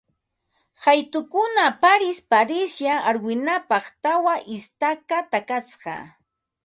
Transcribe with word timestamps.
Qaytukuna 0.83 1.65
parisparislla 1.81 2.93
arwinapaq 3.09 3.85
tawa 4.03 4.35
istaka 4.55 5.17
takasqa 5.31 5.95